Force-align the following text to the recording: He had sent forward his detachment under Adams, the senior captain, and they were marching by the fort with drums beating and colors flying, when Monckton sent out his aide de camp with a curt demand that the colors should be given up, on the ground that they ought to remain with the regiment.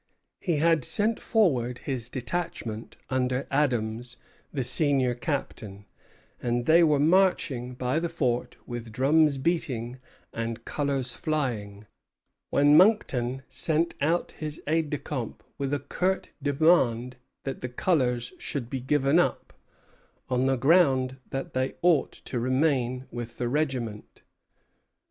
He 0.39 0.55
had 0.55 0.83
sent 0.83 1.19
forward 1.19 1.77
his 1.77 2.09
detachment 2.09 2.97
under 3.11 3.45
Adams, 3.51 4.17
the 4.51 4.63
senior 4.63 5.13
captain, 5.13 5.85
and 6.41 6.65
they 6.65 6.83
were 6.83 6.97
marching 6.97 7.75
by 7.75 7.99
the 7.99 8.09
fort 8.09 8.57
with 8.65 8.91
drums 8.91 9.37
beating 9.37 9.99
and 10.33 10.65
colors 10.65 11.13
flying, 11.15 11.85
when 12.49 12.75
Monckton 12.75 13.43
sent 13.47 13.93
out 14.01 14.31
his 14.31 14.59
aide 14.65 14.89
de 14.89 14.97
camp 14.97 15.43
with 15.59 15.71
a 15.71 15.79
curt 15.79 16.31
demand 16.41 17.17
that 17.43 17.61
the 17.61 17.69
colors 17.69 18.33
should 18.39 18.71
be 18.71 18.79
given 18.79 19.19
up, 19.19 19.53
on 20.29 20.47
the 20.47 20.57
ground 20.57 21.17
that 21.29 21.53
they 21.53 21.75
ought 21.83 22.11
to 22.13 22.39
remain 22.39 23.05
with 23.11 23.37
the 23.37 23.47
regiment. 23.47 24.23